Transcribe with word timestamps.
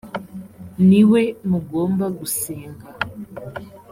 ni 0.87 1.01
we 1.11 1.21
mugomba 1.49 2.05
gusenga; 2.19 2.87